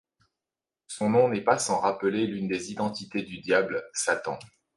Son 0.87 1.11
nom 1.11 1.29
n'est 1.29 1.43
pas 1.43 1.59
sans 1.59 1.79
rappeler 1.79 2.25
l'une 2.25 2.47
des 2.47 2.71
identités 2.71 3.21
du 3.21 3.37
diable, 3.39 3.87
Satan. 3.93 4.39